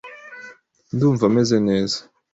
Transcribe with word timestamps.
Ndumva 0.93 1.25
meze 1.35 1.57
neza. 1.67 1.97